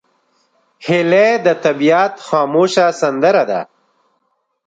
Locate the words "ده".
3.49-3.61